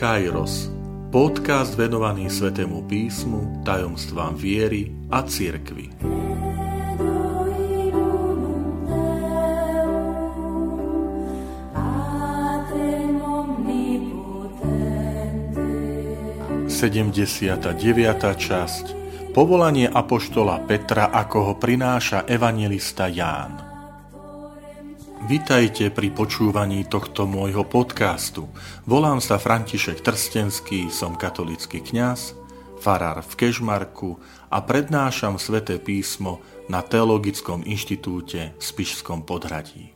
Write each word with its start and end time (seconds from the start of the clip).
Kairos, 0.00 0.72
podcast 1.12 1.76
venovaný 1.76 2.32
Svetému 2.32 2.88
písmu, 2.88 3.60
tajomstvám 3.68 4.32
viery 4.32 4.88
a 5.12 5.20
cirkvi. 5.20 5.92
Sedemdesiata 16.64 17.76
deviata 17.76 18.32
časť 18.32 18.96
Povolanie 19.36 19.84
apoštola 19.84 20.64
Petra, 20.64 21.12
ako 21.12 21.38
ho 21.44 21.54
prináša 21.60 22.24
evangelista 22.24 23.04
Ján. 23.04 23.69
Vitajte 25.30 25.94
pri 25.94 26.10
počúvaní 26.10 26.90
tohto 26.90 27.22
môjho 27.22 27.62
podcastu. 27.62 28.50
Volám 28.82 29.22
sa 29.22 29.38
František 29.38 30.02
Trstenský, 30.02 30.90
som 30.90 31.14
katolický 31.14 31.78
kňaz, 31.86 32.34
farár 32.82 33.22
v 33.22 33.32
Kežmarku 33.38 34.18
a 34.50 34.58
prednášam 34.58 35.38
sväté 35.38 35.78
písmo 35.78 36.42
na 36.66 36.82
Teologickom 36.82 37.62
inštitúte 37.62 38.58
v 38.58 38.62
Spišskom 38.74 39.22
podhradí. 39.22 39.94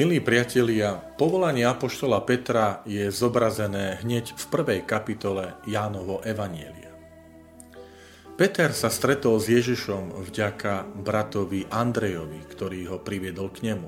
Milí 0.00 0.24
priatelia, 0.24 0.96
povolanie 1.20 1.68
Apoštola 1.68 2.24
Petra 2.24 2.80
je 2.88 3.12
zobrazené 3.12 4.00
hneď 4.00 4.32
v 4.32 4.44
prvej 4.48 4.80
kapitole 4.88 5.60
Jánovo 5.68 6.24
Evanielia. 6.24 6.81
Peter 8.42 8.74
sa 8.74 8.90
stretol 8.90 9.38
s 9.38 9.46
Ježišom 9.46 10.18
vďaka 10.26 10.98
bratovi 10.98 11.62
Andrejovi, 11.70 12.42
ktorý 12.50 12.90
ho 12.90 12.98
priviedol 12.98 13.54
k 13.54 13.70
nemu. 13.70 13.86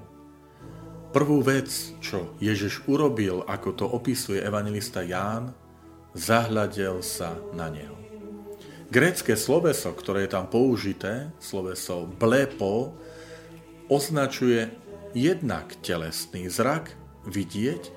Prvú 1.11 1.43
vec, 1.43 1.67
čo 1.98 2.39
Ježiš 2.39 2.87
urobil, 2.87 3.43
ako 3.51 3.75
to 3.75 3.83
opisuje 3.91 4.39
evangelista 4.39 5.03
Ján, 5.03 5.51
zahľadel 6.15 7.03
sa 7.03 7.34
na 7.51 7.67
neho. 7.67 7.98
Grécké 8.95 9.34
sloveso, 9.34 9.91
ktoré 9.91 10.31
je 10.31 10.39
tam 10.39 10.47
použité, 10.47 11.34
sloveso 11.43 12.06
blepo, 12.06 12.95
označuje 13.91 14.71
jednak 15.19 15.75
telesný 15.83 16.47
zrak, 16.47 16.95
vidieť, 17.27 17.91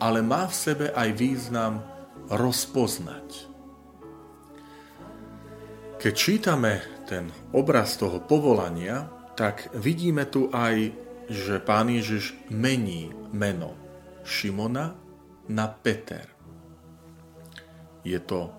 ale 0.00 0.24
má 0.24 0.48
v 0.48 0.56
sebe 0.56 0.86
aj 0.88 1.12
význam 1.20 1.84
rozpoznať. 2.32 3.47
Keď 5.98 6.14
čítame 6.14 6.78
ten 7.10 7.26
obraz 7.50 7.98
toho 7.98 8.22
povolania, 8.22 9.10
tak 9.34 9.66
vidíme 9.74 10.30
tu 10.30 10.46
aj, 10.54 10.94
že 11.26 11.58
pán 11.58 11.90
Ježiš 11.90 12.38
mení 12.54 13.10
meno 13.34 13.74
Šimona 14.22 14.94
na 15.50 15.66
Peter. 15.66 16.30
Je 18.06 18.14
to 18.22 18.54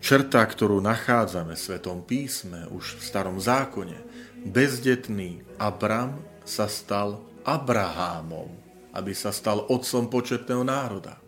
črta, 0.00 0.40
ktorú 0.40 0.80
nachádzame 0.80 1.52
v 1.52 1.60
Svetom 1.60 2.00
písme, 2.08 2.64
už 2.72 2.96
v 2.96 3.02
starom 3.04 3.36
zákone. 3.36 4.00
Bezdetný 4.48 5.44
Abram 5.60 6.16
sa 6.48 6.64
stal 6.64 7.20
Abrahámom, 7.44 8.48
aby 8.96 9.12
sa 9.12 9.36
stal 9.36 9.68
otcom 9.68 10.08
početného 10.08 10.64
národa. 10.64 11.20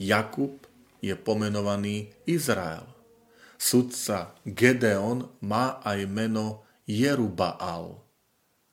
Jakub 0.00 0.64
je 1.04 1.12
pomenovaný 1.12 2.08
Izrael. 2.24 2.89
Sudca 3.60 4.40
Gedeon 4.48 5.36
má 5.44 5.84
aj 5.84 6.08
meno 6.08 6.64
Jerubaal, 6.88 8.00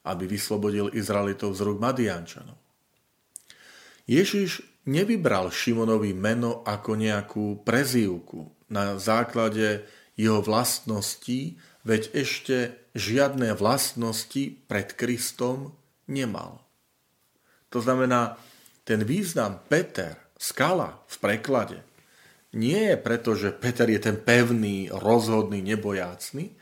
aby 0.07 0.23
vyslobodil 0.31 0.95
Izraelitov 0.95 1.59
z 1.59 1.67
rúk 1.67 1.83
Madiančanov. 1.83 2.55
Ježiš 4.07 4.63
nevybral 4.87 5.51
Šimonovi 5.51 6.15
meno 6.15 6.63
ako 6.63 6.95
nejakú 6.95 7.67
prezývku 7.67 8.71
na 8.71 8.95
základe 8.95 9.83
jeho 10.15 10.39
vlastností, 10.39 11.59
veď 11.83 12.15
ešte 12.15 12.55
žiadne 12.95 13.51
vlastnosti 13.59 14.55
pred 14.71 14.87
Kristom 14.95 15.75
nemal. 16.07 16.63
To 17.75 17.83
znamená, 17.83 18.39
ten 18.87 19.03
význam 19.03 19.59
Peter, 19.67 20.15
skala 20.39 21.03
v 21.11 21.15
preklade, 21.19 21.83
nie 22.55 22.79
je 22.93 22.95
preto, 22.95 23.35
že 23.35 23.51
Peter 23.51 23.89
je 23.91 23.99
ten 23.99 24.15
pevný, 24.15 24.87
rozhodný, 24.87 25.59
nebojácný. 25.59 26.55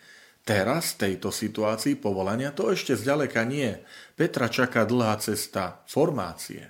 Teraz 0.45 0.93
v 0.93 1.09
tejto 1.09 1.29
situácii 1.33 1.97
povolania 1.97 2.53
to 2.53 2.69
ešte 2.73 2.93
zďaleka 2.97 3.45
nie. 3.45 3.73
Petra 4.13 4.49
čaká 4.49 4.85
dlhá 4.85 5.17
cesta 5.17 5.85
formácie. 5.89 6.69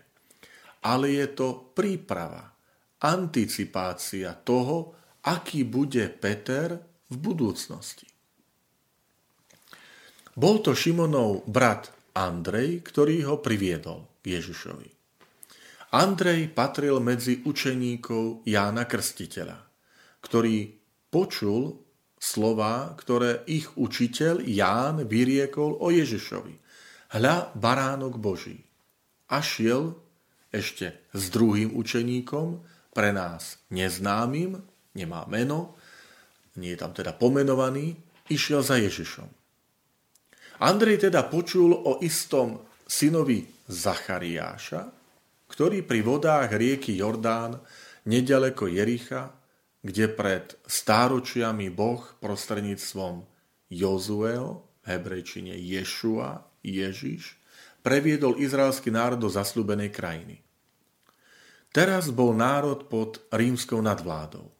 Ale 0.84 1.12
je 1.12 1.28
to 1.32 1.76
príprava, 1.76 2.56
anticipácia 3.04 4.32
toho, 4.36 4.96
aký 5.28 5.68
bude 5.68 6.08
Peter 6.12 6.80
v 7.12 7.16
budúcnosti. 7.20 8.08
Bol 10.36 10.60
to 10.60 10.76
Šimonov 10.76 11.48
brat 11.48 11.92
Andrej, 12.16 12.84
ktorý 12.84 13.28
ho 13.28 13.36
priviedol 13.40 14.08
Ježišovi. 14.24 14.95
Andrej 15.96 16.52
patril 16.52 17.00
medzi 17.00 17.40
učeníkov 17.48 18.44
Jána 18.44 18.84
Krstiteľa, 18.84 19.64
ktorý 20.20 20.76
počul 21.08 21.88
slova, 22.20 22.92
ktoré 23.00 23.48
ich 23.48 23.72
učiteľ 23.80 24.44
Ján 24.44 25.08
vyriekol 25.08 25.80
o 25.80 25.88
Ježišovi. 25.88 26.52
Hľa 27.16 27.56
baránok 27.56 28.20
Boží. 28.20 28.60
A 29.32 29.40
šiel 29.40 29.96
ešte 30.52 31.08
s 31.16 31.32
druhým 31.32 31.72
učeníkom, 31.72 32.60
pre 32.92 33.16
nás 33.16 33.64
neznámym, 33.72 34.60
nemá 35.00 35.24
meno, 35.32 35.80
nie 36.60 36.76
je 36.76 36.80
tam 36.84 36.92
teda 36.92 37.16
pomenovaný, 37.16 37.96
išiel 38.28 38.60
za 38.60 38.76
Ježišom. 38.84 39.32
Andrej 40.60 41.08
teda 41.08 41.24
počul 41.32 41.72
o 41.72 42.04
istom 42.04 42.68
synovi 42.84 43.48
Zachariáša, 43.72 44.95
ktorý 45.56 45.88
pri 45.88 46.04
vodách 46.04 46.52
rieky 46.52 47.00
Jordán, 47.00 47.64
nedaleko 48.04 48.68
Jericha, 48.68 49.32
kde 49.80 50.12
pred 50.12 50.52
stáročiami 50.68 51.72
Boh 51.72 52.04
prostredníctvom 52.20 53.24
Jozuel, 53.72 54.60
hebrejčine 54.84 55.56
Ješua, 55.56 56.44
Ježiš, 56.60 57.40
previedol 57.80 58.36
izraelský 58.36 58.92
národ 58.92 59.24
do 59.24 59.32
zasľúbenej 59.32 59.96
krajiny. 59.96 60.44
Teraz 61.72 62.12
bol 62.12 62.36
národ 62.36 62.92
pod 62.92 63.24
rímskou 63.32 63.80
nadvládou. 63.80 64.52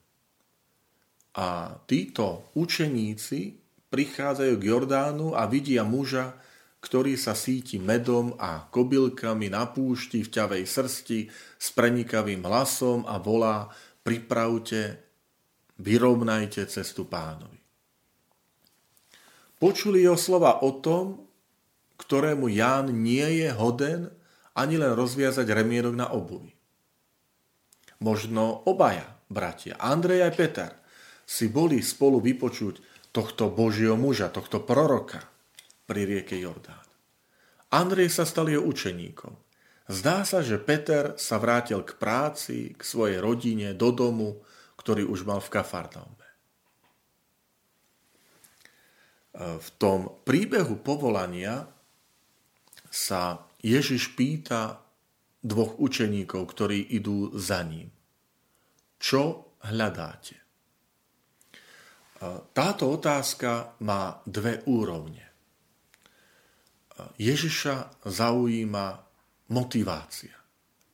A 1.36 1.76
títo 1.84 2.48
učeníci 2.56 3.60
prichádzajú 3.92 4.54
k 4.56 4.64
Jordánu 4.64 5.36
a 5.36 5.44
vidia 5.44 5.84
muža, 5.84 6.40
ktorý 6.86 7.18
sa 7.18 7.34
síti 7.34 7.82
medom 7.82 8.38
a 8.38 8.70
kobylkami 8.70 9.50
na 9.50 9.66
púšti 9.66 10.22
v 10.22 10.30
ťavej 10.30 10.62
srsti 10.62 11.20
s 11.58 11.74
prenikavým 11.74 12.46
hlasom 12.46 13.02
a 13.10 13.18
volá 13.18 13.66
pripravte, 14.06 14.94
vyrovnajte 15.82 16.62
cestu 16.70 17.10
pánovi. 17.10 17.58
Počuli 19.58 20.06
jeho 20.06 20.14
slova 20.14 20.62
o 20.62 20.78
tom, 20.78 21.26
ktorému 21.98 22.46
Ján 22.54 22.94
nie 22.94 23.42
je 23.42 23.50
hoden 23.50 24.06
ani 24.54 24.78
len 24.78 24.94
rozviazať 24.94 25.42
remienok 25.42 25.94
na 25.98 26.14
obuvi. 26.14 26.54
Možno 27.98 28.62
obaja 28.62 29.10
bratia, 29.26 29.74
Andrej 29.82 30.22
a 30.22 30.30
Peter, 30.30 30.70
si 31.26 31.50
boli 31.50 31.82
spolu 31.82 32.22
vypočuť 32.22 33.10
tohto 33.10 33.50
Božieho 33.50 33.98
muža, 33.98 34.30
tohto 34.30 34.62
proroka– 34.62 35.18
pri 35.86 36.02
rieke 36.04 36.34
Jordán. 36.36 36.82
Andrej 37.70 38.10
sa 38.10 38.26
stal 38.26 38.50
jeho 38.50 38.62
učeníkom. 38.66 39.34
Zdá 39.86 40.26
sa, 40.26 40.42
že 40.42 40.58
Peter 40.58 41.14
sa 41.14 41.38
vrátil 41.38 41.86
k 41.86 41.94
práci, 41.94 42.74
k 42.74 42.82
svojej 42.82 43.22
rodine, 43.22 43.70
do 43.70 43.94
domu, 43.94 44.42
ktorý 44.74 45.06
už 45.06 45.22
mal 45.22 45.38
v 45.38 45.50
Kafarnaume. 45.50 46.26
V 49.36 49.68
tom 49.78 50.24
príbehu 50.26 50.80
povolania 50.80 51.68
sa 52.90 53.46
Ježiš 53.60 54.16
pýta 54.16 54.80
dvoch 55.44 55.78
učeníkov, 55.78 56.42
ktorí 56.50 56.96
idú 56.96 57.36
za 57.36 57.60
ním. 57.62 57.92
Čo 58.96 59.54
hľadáte? 59.60 60.40
Táto 62.56 62.84
otázka 62.90 63.76
má 63.84 64.24
dve 64.24 64.64
úrovne. 64.64 65.25
Ježiša 67.20 68.04
zaujíma 68.08 68.86
motivácia. 69.52 70.32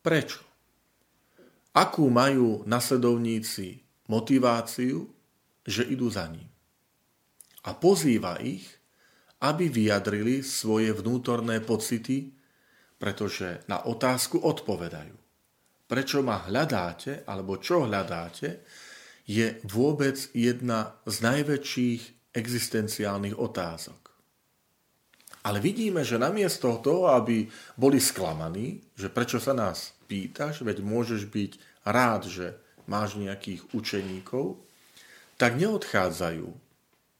Prečo? 0.02 0.42
Akú 1.72 2.10
majú 2.10 2.66
nasledovníci 2.66 3.80
motiváciu, 4.10 5.08
že 5.62 5.86
idú 5.86 6.10
za 6.10 6.26
ním? 6.26 6.50
A 7.62 7.72
pozýva 7.78 8.42
ich, 8.42 8.66
aby 9.42 9.70
vyjadrili 9.70 10.42
svoje 10.42 10.90
vnútorné 10.90 11.62
pocity, 11.62 12.34
pretože 12.98 13.62
na 13.70 13.86
otázku 13.86 14.42
odpovedajú. 14.42 15.14
prečo 15.92 16.24
ma 16.24 16.40
hľadáte, 16.48 17.20
alebo 17.28 17.60
čo 17.60 17.84
hľadáte, 17.84 18.64
je 19.28 19.60
vôbec 19.68 20.16
jedna 20.32 20.96
z 21.04 21.20
najväčších 21.20 22.32
existenciálnych 22.32 23.36
otázok. 23.36 24.01
Ale 25.42 25.58
vidíme, 25.58 26.06
že 26.06 26.22
namiesto 26.22 26.78
toho, 26.78 27.10
aby 27.10 27.50
boli 27.74 27.98
sklamaní, 27.98 28.78
že 28.94 29.10
prečo 29.10 29.42
sa 29.42 29.50
nás 29.50 29.90
pýtaš, 30.06 30.62
veď 30.62 30.86
môžeš 30.86 31.26
byť 31.26 31.52
rád, 31.82 32.30
že 32.30 32.54
máš 32.86 33.18
nejakých 33.18 33.66
učeníkov, 33.74 34.58
tak 35.34 35.58
neodchádzajú 35.58 36.46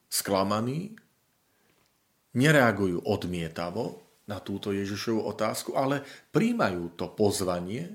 sklamaní, 0.07 0.95
nereagujú 2.31 3.03
odmietavo 3.03 3.99
na 4.23 4.39
túto 4.39 4.71
Ježišovú 4.71 5.27
otázku, 5.27 5.75
ale 5.75 5.99
príjmajú 6.31 6.95
to 6.95 7.11
pozvanie 7.11 7.91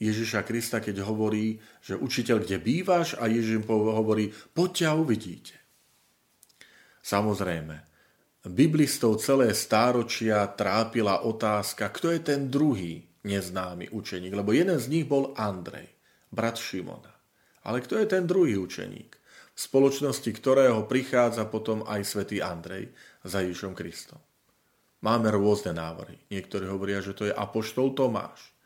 Ježiša 0.00 0.44
Krista, 0.48 0.80
keď 0.80 1.04
hovorí, 1.04 1.60
že 1.84 1.96
učiteľ, 1.96 2.44
kde 2.44 2.56
bývaš 2.60 3.16
a 3.20 3.28
Ježiš 3.28 3.60
im 3.60 3.66
hovorí, 3.68 4.32
poďte 4.52 4.84
a 4.88 4.96
uvidíte. 4.96 5.56
Samozrejme, 7.04 7.89
Biblistov 8.40 9.20
celé 9.20 9.52
stáročia 9.52 10.48
trápila 10.56 11.28
otázka, 11.28 11.92
kto 11.92 12.08
je 12.16 12.20
ten 12.24 12.48
druhý 12.48 13.04
neznámy 13.20 13.92
učeník, 13.92 14.32
lebo 14.32 14.56
jeden 14.56 14.80
z 14.80 14.88
nich 14.88 15.04
bol 15.04 15.36
Andrej, 15.36 15.92
brat 16.32 16.56
Šimona. 16.56 17.12
Ale 17.68 17.84
kto 17.84 18.00
je 18.00 18.06
ten 18.08 18.24
druhý 18.24 18.56
učeník, 18.56 19.12
v 19.52 19.60
spoločnosti 19.60 20.32
ktorého 20.32 20.88
prichádza 20.88 21.44
potom 21.52 21.84
aj 21.84 22.00
svätý 22.08 22.40
Andrej 22.40 22.88
za 23.20 23.44
Ježišom 23.44 23.76
Kristom? 23.76 24.16
Máme 25.04 25.28
rôzne 25.28 25.76
návrhy. 25.76 26.16
Niektorí 26.32 26.64
hovoria, 26.64 27.04
že 27.04 27.12
to 27.12 27.28
je 27.28 27.36
apoštol 27.36 27.92
Tomáš. 27.92 28.56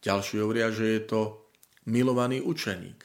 Ďalší 0.00 0.40
hovoria, 0.40 0.72
že 0.72 0.96
je 0.96 1.00
to 1.04 1.20
milovaný 1.84 2.40
učeník. 2.40 3.04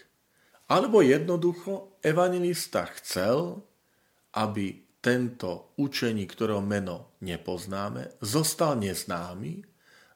Alebo 0.72 1.04
jednoducho 1.04 2.00
evangelista 2.00 2.88
chcel, 2.96 3.60
aby 4.32 4.85
tento 5.06 5.78
učeník, 5.78 6.34
ktorého 6.34 6.66
meno 6.66 7.14
nepoznáme, 7.22 8.18
zostal 8.26 8.74
neznámy, 8.82 9.62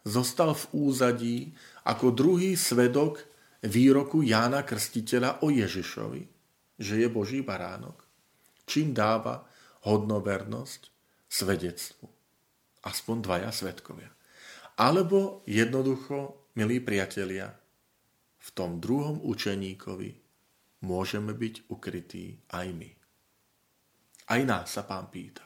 zostal 0.02 0.58
v 0.58 0.66
úzadí 0.74 1.38
ako 1.86 2.10
druhý 2.10 2.58
svedok 2.58 3.22
výroku 3.62 4.26
Jána 4.26 4.66
Krstiteľa 4.66 5.46
o 5.46 5.54
Ježišovi, 5.54 6.26
že 6.82 6.94
je 7.06 7.08
Boží 7.12 7.46
baránok, 7.46 8.02
čím 8.66 8.90
dáva 8.98 9.46
hodnovernosť 9.86 10.82
svedectvu. 11.30 12.10
Aspoň 12.82 13.16
dvaja 13.22 13.52
svedkovia. 13.54 14.10
Alebo 14.80 15.46
jednoducho, 15.46 16.50
milí 16.58 16.82
priatelia, 16.82 17.54
v 18.40 18.50
tom 18.58 18.82
druhom 18.82 19.22
učeníkovi 19.22 20.18
môžeme 20.82 21.36
byť 21.36 21.70
ukrytí 21.70 22.40
aj 22.50 22.68
my. 22.74 22.99
Aj 24.30 24.42
nás 24.46 24.70
sa 24.70 24.86
pán 24.86 25.10
pýta, 25.10 25.42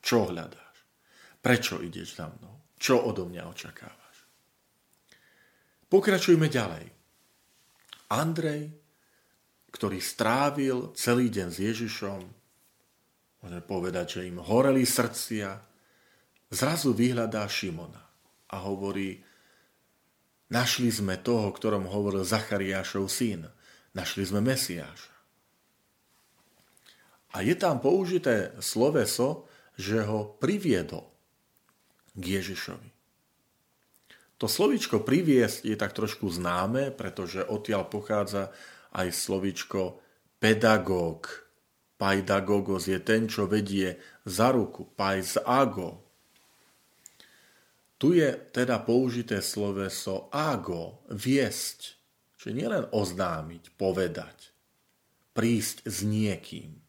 čo 0.00 0.32
hľadáš? 0.32 0.76
Prečo 1.42 1.84
ideš 1.84 2.16
za 2.16 2.32
mnou? 2.32 2.72
Čo 2.80 3.04
odo 3.04 3.28
mňa 3.28 3.44
očakávaš? 3.44 4.16
Pokračujme 5.92 6.48
ďalej. 6.48 6.88
Andrej, 8.08 8.72
ktorý 9.68 10.00
strávil 10.00 10.96
celý 10.96 11.28
deň 11.28 11.48
s 11.52 11.58
Ježišom, 11.60 12.20
môžeme 13.44 13.62
povedať, 13.64 14.20
že 14.20 14.28
im 14.28 14.40
horeli 14.40 14.88
srdcia, 14.88 15.52
zrazu 16.48 16.96
vyhľadá 16.96 17.44
Šimona 17.48 18.00
a 18.48 18.56
hovorí, 18.64 19.20
našli 20.48 20.88
sme 20.88 21.20
toho, 21.20 21.52
ktorom 21.52 21.88
hovoril 21.88 22.24
Zachariášov 22.24 23.08
syn, 23.12 23.48
našli 23.92 24.24
sme 24.24 24.40
Mesiáša. 24.40 25.11
A 27.32 27.40
je 27.40 27.56
tam 27.56 27.80
použité 27.80 28.52
sloveso, 28.60 29.48
že 29.80 30.04
ho 30.04 30.36
priviedol 30.36 31.08
k 32.12 32.40
Ježišovi. 32.40 32.92
To 34.36 34.50
slovičko 34.50 35.00
priviesť 35.06 35.70
je 35.70 35.76
tak 35.78 35.94
trošku 35.94 36.28
známe, 36.28 36.92
pretože 36.92 37.46
odtiaľ 37.46 37.88
pochádza 37.88 38.52
aj 38.92 39.14
slovičko 39.14 40.02
pedagóg. 40.42 41.30
Paidagogos 41.94 42.90
je 42.90 42.98
ten, 42.98 43.30
čo 43.30 43.46
vedie 43.46 43.96
za 44.26 44.50
ruku. 44.50 44.90
Paisago. 44.98 46.02
Tu 48.02 48.18
je 48.18 48.34
teda 48.50 48.82
použité 48.82 49.38
sloveso 49.38 50.26
ago, 50.34 51.06
viesť. 51.06 51.94
Čiže 52.42 52.58
nielen 52.58 52.84
oznámiť, 52.90 53.78
povedať, 53.78 54.50
prísť 55.38 55.86
s 55.86 56.02
niekým 56.02 56.81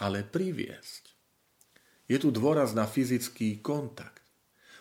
ale 0.00 0.24
priviesť. 0.24 1.16
Je 2.06 2.16
tu 2.22 2.30
dôraz 2.30 2.72
na 2.72 2.86
fyzický 2.86 3.58
kontakt. 3.58 4.22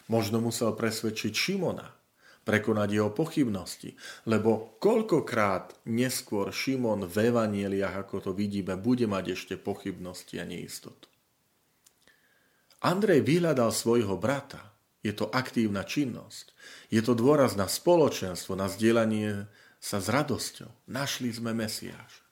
Možno 0.06 0.38
musel 0.38 0.78
presvedčiť 0.78 1.34
Šimona, 1.34 1.90
prekonať 2.46 2.90
jeho 2.94 3.10
pochybnosti, 3.10 3.98
lebo 4.30 4.78
koľkokrát 4.78 5.74
neskôr 5.90 6.54
Šimon 6.54 7.10
v 7.10 7.34
evanieliach, 7.34 8.06
ako 8.06 8.30
to 8.30 8.32
vidíme, 8.38 8.78
bude 8.78 9.10
mať 9.10 9.34
ešte 9.34 9.56
pochybnosti 9.58 10.38
a 10.38 10.46
neistotu. 10.46 11.10
Andrej 12.86 13.26
vyhľadal 13.26 13.74
svojho 13.74 14.14
brata. 14.22 14.78
Je 15.02 15.14
to 15.14 15.30
aktívna 15.30 15.86
činnosť. 15.86 16.54
Je 16.90 17.02
to 17.02 17.18
dôraz 17.18 17.58
na 17.58 17.66
spoločenstvo, 17.70 18.58
na 18.58 18.70
zdieľanie 18.70 19.50
sa 19.78 20.02
s 20.02 20.10
radosťou. 20.10 20.90
Našli 20.90 21.30
sme 21.30 21.54
Mesiáša. 21.54 22.25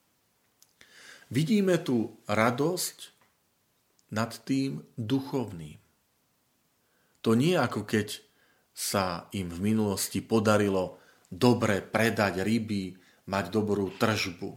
Vidíme 1.33 1.81
tu 1.81 2.13
radosť 2.29 2.97
nad 4.13 4.29
tým 4.45 4.85
duchovným. 4.93 5.81
To 7.25 7.33
nie 7.33 7.57
ako 7.57 7.89
keď 7.89 8.21
sa 8.69 9.25
im 9.33 9.49
v 9.49 9.73
minulosti 9.73 10.21
podarilo 10.21 11.01
dobre 11.33 11.81
predať 11.81 12.45
ryby, 12.45 12.93
mať 13.33 13.45
dobrú 13.49 13.89
tržbu. 13.97 14.51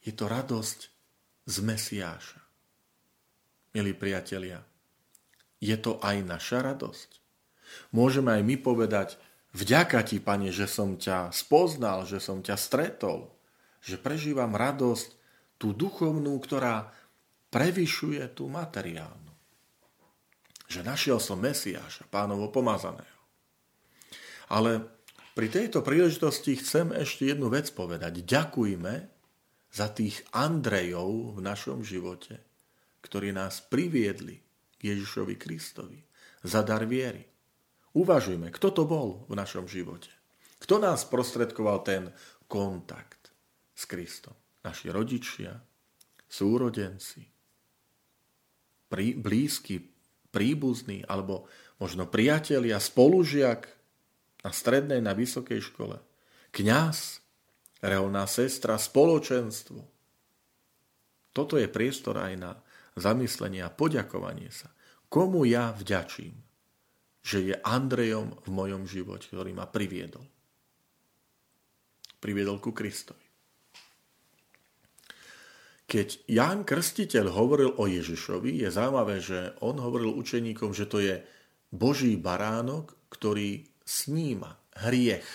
Je 0.00 0.16
to 0.16 0.32
radosť 0.32 0.78
z 1.44 1.56
Mesiáša. 1.60 2.40
Milí 3.76 3.92
priatelia, 3.92 4.64
je 5.60 5.76
to 5.76 6.00
aj 6.00 6.16
naša 6.24 6.72
radosť. 6.72 7.20
Môžeme 7.92 8.32
aj 8.40 8.42
my 8.48 8.56
povedať, 8.56 9.20
vďaka 9.52 10.00
ti, 10.08 10.24
Pane, 10.24 10.48
že 10.48 10.64
som 10.64 10.96
ťa 10.96 11.36
spoznal, 11.36 12.08
že 12.08 12.16
som 12.16 12.40
ťa 12.40 12.56
stretol, 12.56 13.28
že 13.84 14.00
prežívam 14.00 14.56
radosť 14.56 15.21
tú 15.62 15.70
duchovnú, 15.70 16.42
ktorá 16.42 16.90
prevyšuje 17.54 18.34
tú 18.34 18.50
materiálnu. 18.50 19.30
Že 20.66 20.82
našiel 20.82 21.22
som 21.22 21.38
Mesiáša, 21.38 22.10
pánovo 22.10 22.50
pomazaného. 22.50 23.22
Ale 24.50 24.82
pri 25.38 25.46
tejto 25.46 25.86
príležitosti 25.86 26.58
chcem 26.58 26.90
ešte 26.90 27.30
jednu 27.30 27.46
vec 27.46 27.70
povedať. 27.70 28.26
Ďakujme 28.26 28.94
za 29.70 29.86
tých 29.94 30.26
Andrejov 30.34 31.38
v 31.38 31.40
našom 31.46 31.86
živote, 31.86 32.42
ktorí 33.06 33.30
nás 33.30 33.62
priviedli 33.62 34.42
k 34.76 34.80
Ježišovi 34.90 35.38
Kristovi 35.38 36.02
za 36.42 36.66
dar 36.66 36.82
viery. 36.90 37.22
Uvažujme, 37.94 38.50
kto 38.50 38.74
to 38.74 38.82
bol 38.82 39.30
v 39.30 39.38
našom 39.38 39.70
živote. 39.70 40.10
Kto 40.58 40.82
nás 40.82 41.06
prostredkoval 41.06 41.86
ten 41.86 42.10
kontakt 42.50 43.30
s 43.72 43.86
Kristom 43.86 44.41
naši 44.62 44.86
rodičia, 44.90 45.58
súrodenci, 46.30 47.22
prí, 48.88 49.14
blízky, 49.18 49.82
príbuzní 50.32 51.04
alebo 51.04 51.46
možno 51.76 52.08
priatelia, 52.08 52.80
spolužiak 52.80 53.68
na 54.42 54.50
strednej, 54.50 55.04
na 55.04 55.12
vysokej 55.12 55.60
škole, 55.60 56.00
kňaz, 56.54 57.20
reholná 57.82 58.24
sestra, 58.30 58.78
spoločenstvo. 58.78 59.80
Toto 61.32 61.54
je 61.56 61.66
priestor 61.66 62.20
aj 62.20 62.34
na 62.36 62.52
zamyslenie 62.94 63.64
a 63.64 63.72
poďakovanie 63.72 64.52
sa. 64.52 64.68
Komu 65.08 65.44
ja 65.48 65.72
vďačím, 65.72 66.32
že 67.22 67.38
je 67.40 67.54
Andrejom 67.56 68.36
v 68.42 68.48
mojom 68.50 68.84
živote, 68.84 69.30
ktorý 69.30 69.54
ma 69.54 69.64
priviedol. 69.64 70.24
Priviedol 72.18 72.58
ku 72.58 72.70
Kristovi. 72.74 73.31
Keď 75.92 76.24
Ján 76.24 76.64
Krstiteľ 76.64 77.36
hovoril 77.36 77.76
o 77.76 77.84
Ježišovi, 77.84 78.64
je 78.64 78.72
zaujímavé, 78.72 79.20
že 79.20 79.52
on 79.60 79.76
hovoril 79.76 80.16
učeníkom, 80.16 80.72
že 80.72 80.88
to 80.88 81.04
je 81.04 81.20
Boží 81.68 82.16
baránok, 82.16 82.96
ktorý 83.12 83.68
sníma 83.84 84.56
hriech. 84.88 85.28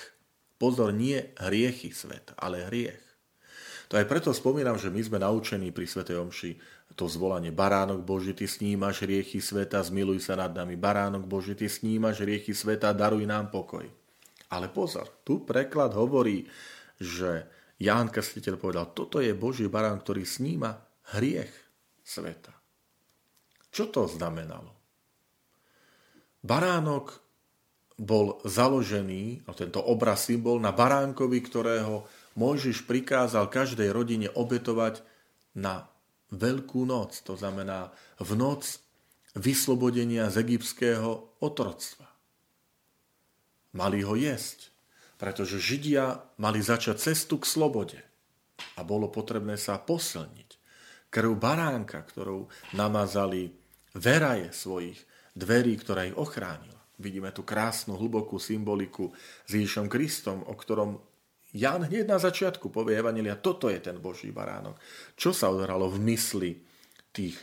Pozor, 0.57 0.97
nie 0.97 1.21
hriechy 1.37 1.93
sveta, 1.93 2.33
ale 2.41 2.65
hriech. 2.65 3.05
To 3.93 4.01
aj 4.01 4.09
preto 4.09 4.33
spomínam, 4.33 4.81
že 4.81 4.89
my 4.89 4.97
sme 5.05 5.21
naučení 5.21 5.69
pri 5.69 5.85
Sv. 5.85 6.09
Omši 6.09 6.57
to 6.97 7.05
zvolanie 7.05 7.53
Baránok 7.53 8.01
Boží, 8.01 8.33
ty 8.33 8.49
snímaš 8.49 9.05
riechy 9.05 9.37
sveta, 9.37 9.77
zmiluj 9.85 10.25
sa 10.25 10.33
nad 10.33 10.49
nami. 10.57 10.73
Baránok 10.73 11.29
Boží, 11.29 11.53
ty 11.53 11.69
snímaš 11.69 12.25
riechy 12.25 12.57
sveta, 12.57 12.97
daruj 12.97 13.29
nám 13.29 13.53
pokoj. 13.53 13.85
Ale 14.49 14.73
pozor, 14.73 15.05
tu 15.21 15.45
preklad 15.45 15.93
hovorí, 15.93 16.49
že 16.97 17.45
Ján 17.77 18.09
Krstiteľ 18.09 18.55
povedal, 18.57 18.89
toto 18.93 19.21
je 19.21 19.37
Boží 19.37 19.69
barán, 19.69 20.01
ktorý 20.01 20.25
sníma 20.25 20.81
hriech 21.13 21.53
sveta. 22.01 22.53
Čo 23.69 23.93
to 23.93 24.09
znamenalo? 24.09 24.73
Baránok 26.41 27.21
bol 27.97 28.41
založený, 28.45 29.45
tento 29.57 29.81
obraz 29.81 30.29
symbol, 30.29 30.61
na 30.61 30.73
baránkovi, 30.73 31.39
ktorého 31.41 32.05
Mojžiš 32.37 32.85
prikázal 32.85 33.49
každej 33.49 33.89
rodine 33.89 34.29
obetovať 34.29 35.01
na 35.57 35.89
Veľkú 36.27 36.83
noc, 36.83 37.23
to 37.23 37.39
znamená 37.39 37.95
v 38.19 38.35
noc 38.35 38.83
vyslobodenia 39.31 40.27
z 40.27 40.43
egyptského 40.43 41.39
otroctva. 41.39 42.03
Mali 43.71 44.03
ho 44.03 44.11
jesť, 44.19 44.75
pretože 45.17 45.57
Židia 45.57 46.21
mali 46.37 46.61
začať 46.61 47.01
cestu 47.01 47.41
k 47.41 47.49
slobode 47.49 47.99
a 48.77 48.81
bolo 48.85 49.09
potrebné 49.09 49.57
sa 49.57 49.81
posilniť. 49.81 50.49
Krv 51.09 51.33
baránka, 51.37 52.01
ktorou 52.05 52.49
namazali 52.77 53.49
veraje 53.97 54.53
svojich 54.53 54.97
dverí, 55.33 55.77
ktorá 55.77 56.05
ich 56.05 56.17
ochránila. 56.17 56.77
Vidíme 56.97 57.29
tu 57.29 57.45
krásnu, 57.45 57.93
hlbokú 57.93 58.41
symboliku 58.41 59.13
s 59.45 59.51
Ježišom 59.53 59.85
Kristom, 59.85 60.41
o 60.45 60.53
ktorom 60.57 60.97
Jan 61.55 61.87
hneď 61.87 62.05
na 62.05 62.19
začiatku 62.19 62.69
povie 62.69 62.99
Evangelia, 62.99 63.39
toto 63.39 63.71
je 63.71 63.79
ten 63.79 63.97
Boží 64.03 64.35
baránok. 64.35 64.77
Čo 65.15 65.31
sa 65.31 65.47
odohralo 65.47 65.87
v 65.87 66.03
mysli 66.11 66.51
tých 67.15 67.39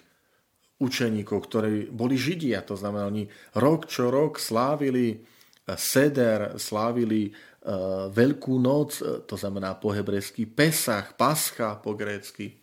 učeníkov, 0.76 1.38
ktorí 1.40 1.88
boli 1.88 2.18
Židia, 2.20 2.66
to 2.66 2.76
znamená, 2.76 3.08
oni 3.08 3.24
rok 3.56 3.88
čo 3.88 4.12
rok 4.12 4.36
slávili 4.36 5.24
seder, 5.72 6.60
slávili 6.60 7.32
Veľkú 8.12 8.60
noc, 8.60 9.00
eh, 9.00 9.24
to 9.24 9.40
znamená 9.40 9.80
po 9.80 9.88
hebrejsky 9.88 10.44
Pesach, 10.44 11.16
Pascha 11.16 11.80
po 11.80 11.96
grécky, 11.96 12.60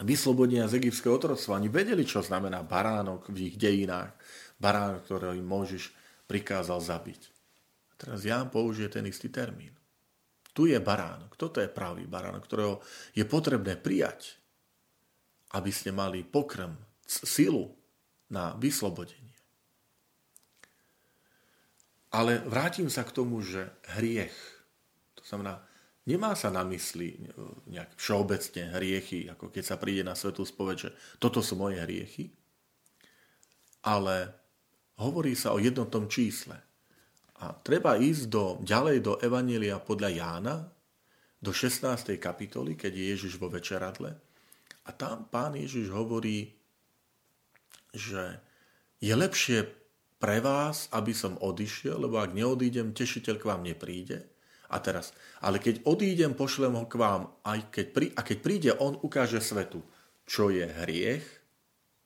vyslobodenia 0.00 0.64
z 0.68 0.80
egyptského 0.80 1.20
otroctva. 1.20 1.60
Oni 1.60 1.68
vedeli, 1.68 2.04
čo 2.08 2.24
znamená 2.24 2.64
baránok 2.64 3.28
v 3.28 3.52
ich 3.52 3.56
dejinách 3.60 4.16
barán, 4.56 5.04
ktorého 5.04 5.36
im 5.36 5.44
Mojžiš 5.44 5.92
prikázal 6.24 6.80
zabiť. 6.80 7.20
A 7.92 7.94
teraz 8.00 8.24
Ján 8.24 8.48
použije 8.48 8.88
ten 8.88 9.04
istý 9.04 9.28
termín. 9.28 9.76
Tu 10.56 10.72
je 10.72 10.80
baránok. 10.80 11.36
Toto 11.36 11.60
je 11.60 11.68
pravý 11.68 12.08
baránok, 12.08 12.48
ktorého 12.48 12.80
je 13.12 13.24
potrebné 13.28 13.76
prijať, 13.76 14.40
aby 15.52 15.68
ste 15.68 15.92
mali 15.92 16.24
pokrm, 16.24 16.72
silu 17.04 17.76
na 18.32 18.56
vyslobodenie. 18.56 19.35
Ale 22.16 22.40
vrátim 22.48 22.88
sa 22.88 23.04
k 23.04 23.12
tomu, 23.12 23.44
že 23.44 23.68
hriech, 24.00 24.32
to 25.20 25.22
znamená, 25.28 25.60
nemá 26.08 26.32
sa 26.32 26.48
na 26.48 26.64
mysli 26.64 27.20
nejak 27.68 27.92
všeobecne 28.00 28.72
hriechy, 28.72 29.28
ako 29.28 29.52
keď 29.52 29.64
sa 29.68 29.76
príde 29.76 30.00
na 30.00 30.16
svetú 30.16 30.48
spoveď, 30.48 30.76
že 30.80 30.90
toto 31.20 31.44
sú 31.44 31.60
moje 31.60 31.76
hriechy, 31.76 32.32
ale 33.84 34.32
hovorí 34.96 35.36
sa 35.36 35.52
o 35.52 35.60
jednotnom 35.60 36.08
čísle. 36.08 36.56
A 37.36 37.52
treba 37.52 38.00
ísť 38.00 38.32
do, 38.32 38.56
ďalej 38.64 38.96
do 39.04 39.12
Evanielia 39.20 39.76
podľa 39.76 40.08
Jána, 40.08 40.56
do 41.36 41.52
16. 41.52 42.16
kapitoly, 42.16 42.80
keď 42.80 42.96
je 42.96 43.04
Ježiš 43.12 43.36
vo 43.36 43.52
večeradle. 43.52 44.16
A 44.88 44.90
tam 44.96 45.28
pán 45.28 45.52
Ježiš 45.52 45.92
hovorí, 45.92 46.56
že 47.92 48.40
je 49.04 49.12
lepšie 49.12 49.68
pre 50.26 50.42
vás, 50.42 50.90
aby 50.90 51.14
som 51.14 51.38
odišiel, 51.38 52.02
lebo 52.02 52.18
ak 52.18 52.34
neodídem, 52.34 52.90
tešiteľ 52.90 53.38
k 53.38 53.46
vám 53.46 53.62
nepríde. 53.62 54.26
A 54.74 54.82
teraz, 54.82 55.14
ale 55.38 55.62
keď 55.62 55.86
odídem, 55.86 56.34
pošlem 56.34 56.74
ho 56.74 56.90
k 56.90 56.98
vám, 56.98 57.30
aj 57.46 57.70
keď 57.70 57.86
prí, 57.94 58.06
a 58.10 58.26
keď 58.26 58.38
príde, 58.42 58.70
on 58.82 58.98
ukáže 58.98 59.38
svetu, 59.38 59.86
čo 60.26 60.50
je 60.50 60.66
hriech, 60.66 61.22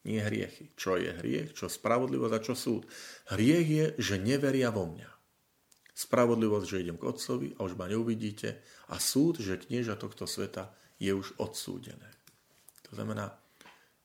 nie 0.05 0.21
hriechy. 0.21 0.69
Čo 0.77 1.00
je 1.00 1.17
hriech, 1.17 1.57
čo 1.57 1.73
spravodlivosť 1.73 2.35
a 2.37 2.45
čo 2.45 2.53
súd. 2.53 2.85
Hriech 3.33 3.69
je, 3.73 3.87
že 3.97 4.21
neveria 4.21 4.69
vo 4.69 4.85
mňa. 4.85 5.09
Spravodlivosť, 5.97 6.67
že 6.69 6.81
idem 6.85 7.00
k 7.00 7.09
Otcovi 7.09 7.57
a 7.57 7.65
už 7.65 7.81
ma 7.81 7.89
neuvidíte. 7.89 8.61
A 8.93 9.00
súd, 9.00 9.41
že 9.41 9.57
knieža 9.57 9.97
tohto 9.97 10.29
sveta 10.29 10.69
je 11.00 11.17
už 11.17 11.41
odsúdené. 11.41 12.12
To 12.93 13.00
znamená, 13.00 13.39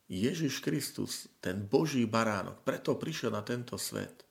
Ježiš 0.06 0.62
Kristus, 0.62 1.26
ten 1.42 1.66
Boží 1.66 2.06
baránok, 2.06 2.62
preto 2.62 2.94
prišiel 2.94 3.34
na 3.34 3.42
tento 3.42 3.74
svet, 3.82 4.22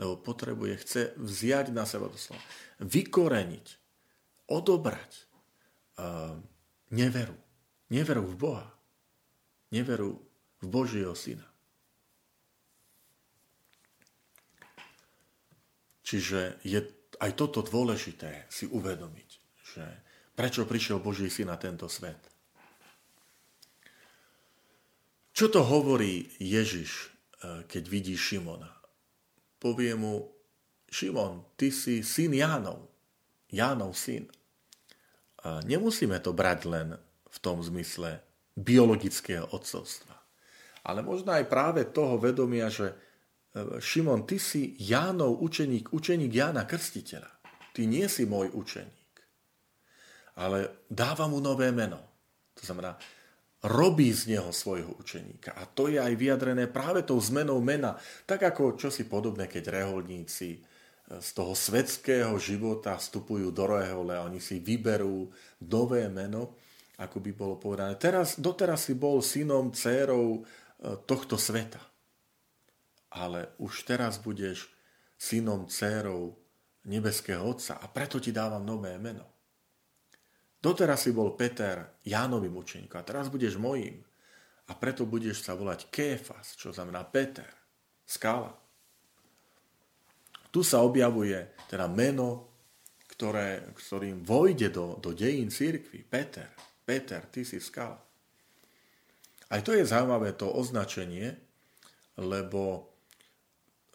lebo 0.00 0.16
potrebuje, 0.16 0.74
chce 0.80 1.02
vziať 1.20 1.74
na 1.74 1.84
seba 1.84 2.08
doslova, 2.08 2.40
vykoreniť, 2.80 3.66
odobrať 4.48 5.12
uh, 6.00 6.40
neveru. 6.94 7.36
Neveru 7.92 8.24
v 8.24 8.36
Boha. 8.36 8.68
Neveru 9.68 10.16
v 10.64 10.66
Božieho 10.68 11.12
Syna. 11.12 11.44
Čiže 16.08 16.64
je 16.64 16.80
aj 17.20 17.36
toto 17.36 17.60
dôležité 17.60 18.48
si 18.48 18.64
uvedomiť, 18.64 19.30
že 19.74 19.84
prečo 20.32 20.64
prišiel 20.64 21.02
Boží 21.02 21.28
Syn 21.28 21.52
na 21.52 21.60
tento 21.60 21.84
svet. 21.90 22.37
Čo 25.38 25.46
to 25.54 25.62
hovorí 25.62 26.26
Ježiš, 26.42 26.90
e, 26.98 27.62
keď 27.70 27.82
vidí 27.86 28.18
Šimona? 28.18 28.74
Povie 29.62 29.94
mu, 29.94 30.26
Šimon, 30.90 31.54
ty 31.54 31.70
si 31.70 32.02
syn 32.02 32.34
Jánov, 32.34 32.90
Jánov 33.54 33.94
syn. 33.94 34.26
A 35.46 35.62
nemusíme 35.62 36.18
to 36.18 36.34
brať 36.34 36.66
len 36.66 36.98
v 37.30 37.38
tom 37.38 37.62
zmysle 37.62 38.18
biologického 38.58 39.46
odcovstva 39.54 40.18
ale 40.88 41.04
možno 41.04 41.36
aj 41.36 41.44
práve 41.52 41.84
toho 41.92 42.16
vedomia, 42.16 42.72
že 42.72 42.88
e, 42.88 42.96
Šimon, 43.76 44.24
ty 44.24 44.40
si 44.40 44.72
Jánov 44.80 45.44
učeník, 45.44 45.92
učeník 45.92 46.32
Jána 46.32 46.64
Krstiteľa. 46.64 47.28
Ty 47.76 47.84
nie 47.84 48.08
si 48.08 48.24
môj 48.24 48.48
učeník. 48.56 49.14
Ale 50.40 50.88
dáva 50.88 51.28
mu 51.28 51.44
nové 51.44 51.68
meno. 51.68 52.00
To 52.56 52.62
znamená, 52.64 52.96
robí 53.62 54.14
z 54.14 54.36
neho 54.36 54.54
svojho 54.54 54.94
učeníka. 55.02 55.56
A 55.58 55.66
to 55.66 55.90
je 55.90 55.98
aj 55.98 56.14
vyjadrené 56.14 56.70
práve 56.70 57.02
tou 57.02 57.18
zmenou 57.18 57.58
mena. 57.58 57.98
Tak 58.28 58.54
ako 58.54 58.78
čo 58.78 58.88
si 58.92 59.06
podobné, 59.08 59.50
keď 59.50 59.82
reholníci 59.82 60.50
e, 60.54 60.58
z 61.18 61.28
toho 61.34 61.58
svetského 61.58 62.38
života 62.38 62.94
vstupujú 62.94 63.50
do 63.50 63.64
rehole 63.66 64.14
a 64.14 64.24
oni 64.26 64.38
si 64.38 64.62
vyberú 64.62 65.26
nové 65.66 66.06
meno, 66.06 66.54
ako 66.98 67.18
by 67.18 67.30
bolo 67.34 67.54
povedané. 67.58 67.98
Teraz, 67.98 68.38
doteraz 68.38 68.86
si 68.86 68.94
bol 68.94 69.18
synom, 69.22 69.74
dcérou 69.74 70.46
E, 70.78 70.94
tohto 71.06 71.34
sveta. 71.34 71.82
Ale 73.10 73.50
už 73.58 73.82
teraz 73.82 74.22
budeš 74.22 74.70
synom, 75.18 75.66
dcérou 75.66 76.38
nebeského 76.86 77.42
Otca 77.42 77.82
a 77.82 77.90
preto 77.90 78.22
ti 78.22 78.30
dávam 78.30 78.62
nové 78.62 78.94
meno. 79.02 79.26
Doteraz 80.58 81.06
si 81.06 81.14
bol 81.14 81.38
Peter 81.38 82.02
Jánovým 82.02 82.58
učeníkom 82.58 82.98
a 82.98 83.06
teraz 83.06 83.30
budeš 83.30 83.54
mojím. 83.54 84.02
A 84.68 84.76
preto 84.76 85.08
budeš 85.08 85.46
sa 85.46 85.56
volať 85.56 85.88
Kéfas, 85.88 86.58
čo 86.58 86.74
znamená 86.74 87.06
Peter, 87.06 87.48
skala. 88.04 88.52
Tu 90.50 90.60
sa 90.66 90.84
objavuje 90.84 91.38
teda 91.70 91.86
meno, 91.88 92.50
ktoré, 93.06 93.70
ktorým 93.72 94.26
vojde 94.26 94.68
do, 94.74 94.98
do 95.00 95.14
dejín 95.14 95.48
církvy. 95.48 96.04
Peter, 96.04 96.52
Peter, 96.84 97.24
ty 97.30 97.46
si 97.46 97.62
skala. 97.62 97.96
Aj 99.48 99.60
to 99.64 99.72
je 99.72 99.88
zaujímavé 99.88 100.36
to 100.36 100.50
označenie, 100.52 101.32
lebo 102.20 102.92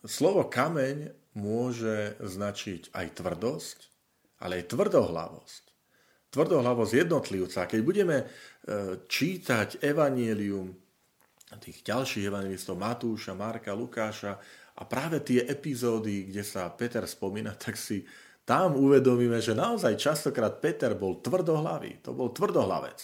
slovo 0.02 0.50
kameň 0.50 1.14
môže 1.38 2.18
značiť 2.18 2.94
aj 2.94 3.22
tvrdosť, 3.22 3.78
ale 4.42 4.62
aj 4.64 4.70
tvrdohlavosť. 4.74 5.73
Tvrdohlavosť 6.34 7.06
jednotlivca. 7.06 7.70
Keď 7.70 7.82
budeme 7.86 8.18
e, 8.18 8.26
čítať 9.06 9.86
evanielium 9.86 10.74
tých 11.62 11.86
ďalších 11.86 12.26
evangelistov 12.26 12.82
Matúša, 12.82 13.38
Marka, 13.38 13.78
Lukáša 13.78 14.42
a 14.74 14.82
práve 14.90 15.22
tie 15.22 15.46
epizódy, 15.46 16.34
kde 16.34 16.42
sa 16.42 16.74
Peter 16.74 17.06
spomína, 17.06 17.54
tak 17.64 17.78
si 17.78 18.02
tam 18.44 18.76
uvedomíme, 18.76 19.40
že 19.40 19.56
naozaj 19.56 19.96
častokrát 19.96 20.60
Peter 20.60 20.98
bol 20.98 21.22
tvrdohlavý. 21.22 22.04
To 22.04 22.12
bol 22.12 22.34
tvrdohlavec. 22.34 23.00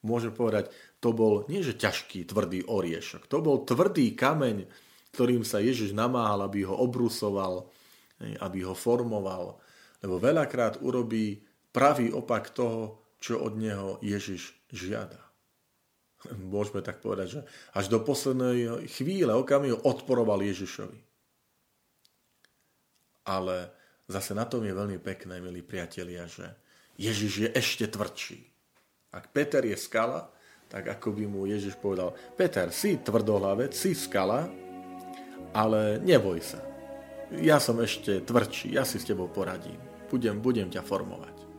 Môžem 0.00 0.32
povedať, 0.32 0.72
to 0.96 1.12
bol 1.12 1.44
nie 1.52 1.60
že 1.60 1.76
ťažký, 1.76 2.24
tvrdý 2.24 2.64
oriešok. 2.64 3.28
To 3.28 3.44
bol 3.44 3.68
tvrdý 3.68 4.16
kameň, 4.16 4.64
ktorým 5.12 5.44
sa 5.44 5.60
Ježiš 5.60 5.92
namáhal, 5.92 6.48
aby 6.48 6.64
ho 6.64 6.72
obrusoval, 6.72 7.68
aby 8.40 8.64
ho 8.64 8.72
formoval. 8.72 9.60
Lebo 10.00 10.16
veľakrát 10.16 10.80
urobí 10.80 11.44
pravý 11.70 12.10
opak 12.14 12.50
toho, 12.50 13.02
čo 13.20 13.38
od 13.38 13.56
neho 13.56 14.00
Ježiš 14.00 14.56
žiada. 14.72 15.20
Môžeme 16.36 16.84
tak 16.84 17.00
povedať, 17.00 17.26
že 17.28 17.40
až 17.72 17.88
do 17.88 17.98
poslednej 18.04 18.84
chvíle, 18.92 19.32
okamihu 19.32 19.80
odporoval 19.88 20.44
Ježišovi. 20.44 21.00
Ale 23.24 23.72
zase 24.04 24.36
na 24.36 24.44
tom 24.44 24.60
je 24.64 24.76
veľmi 24.76 25.00
pekné, 25.00 25.40
milí 25.40 25.64
priatelia, 25.64 26.28
že 26.28 26.44
Ježiš 27.00 27.32
je 27.46 27.48
ešte 27.56 27.88
tvrdší. 27.88 28.40
Ak 29.16 29.32
Peter 29.32 29.64
je 29.64 29.76
skala, 29.80 30.28
tak 30.68 30.92
ako 30.92 31.16
by 31.16 31.24
mu 31.24 31.48
Ježiš 31.48 31.80
povedal, 31.80 32.12
Peter, 32.36 32.68
si 32.68 33.00
tvrdohlavec, 33.00 33.72
si 33.72 33.96
skala, 33.96 34.46
ale 35.56 35.98
neboj 36.04 36.38
sa. 36.44 36.60
Ja 37.42 37.58
som 37.58 37.80
ešte 37.80 38.22
tvrdší, 38.22 38.76
ja 38.76 38.84
si 38.84 39.00
s 39.00 39.08
tebou 39.08 39.26
poradím. 39.30 39.78
Budem, 40.10 40.38
budem 40.38 40.68
ťa 40.68 40.84
formovať. 40.84 41.49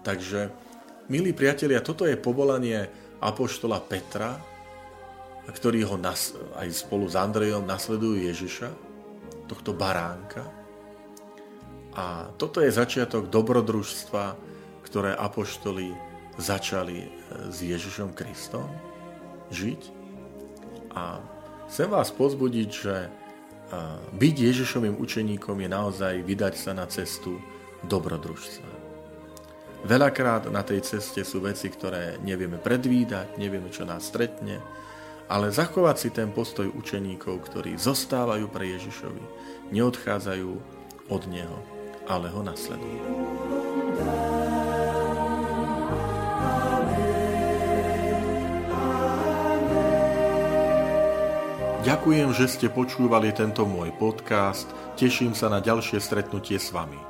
Takže, 0.00 0.48
milí 1.12 1.36
priatelia, 1.36 1.84
toto 1.84 2.08
je 2.08 2.16
povolanie 2.16 2.88
apoštola 3.20 3.80
Petra, 3.84 4.40
ktorý 5.50 5.84
ho 5.84 5.96
nas, 6.00 6.32
aj 6.56 6.68
spolu 6.72 7.10
s 7.10 7.18
Andrejom 7.18 7.66
nasledujú 7.66 8.22
Ježiša, 8.22 8.68
tohto 9.50 9.74
baránka. 9.74 10.46
A 11.98 12.30
toto 12.38 12.62
je 12.62 12.70
začiatok 12.70 13.26
dobrodružstva, 13.28 14.38
ktoré 14.86 15.10
apoštoli 15.18 15.90
začali 16.38 16.98
e, 17.02 17.08
s 17.50 17.58
Ježišom 17.60 18.14
Kristom 18.14 18.70
žiť. 19.50 19.80
A 20.94 21.18
chcem 21.66 21.90
vás 21.90 22.14
pozbudiť, 22.14 22.68
že 22.70 22.94
e, 23.04 23.08
byť 24.16 24.34
Ježišovým 24.38 24.96
učeníkom 25.02 25.58
je 25.60 25.68
naozaj 25.68 26.14
vydať 26.22 26.54
sa 26.54 26.72
na 26.72 26.86
cestu 26.86 27.42
dobrodružstva. 27.84 28.79
Veľakrát 29.80 30.52
na 30.52 30.60
tej 30.60 30.84
ceste 30.84 31.24
sú 31.24 31.40
veci, 31.40 31.72
ktoré 31.72 32.20
nevieme 32.20 32.60
predvídať, 32.60 33.40
nevieme, 33.40 33.72
čo 33.72 33.88
nás 33.88 34.12
stretne, 34.12 34.60
ale 35.30 35.48
zachovať 35.48 35.96
si 35.96 36.08
ten 36.12 36.28
postoj 36.34 36.68
učeníkov, 36.68 37.48
ktorí 37.48 37.80
zostávajú 37.80 38.50
pre 38.52 38.68
Ježišovi, 38.76 39.24
neodchádzajú 39.72 40.50
od 41.08 41.22
Neho, 41.32 41.58
ale 42.06 42.28
ho 42.28 42.44
nasledujú. 42.44 43.04
Ďakujem, 51.80 52.28
že 52.36 52.46
ste 52.46 52.68
počúvali 52.68 53.32
tento 53.32 53.64
môj 53.64 53.88
podcast. 53.96 54.68
Teším 55.00 55.32
sa 55.32 55.48
na 55.48 55.64
ďalšie 55.64 55.96
stretnutie 55.96 56.60
s 56.60 56.68
vami. 56.68 57.09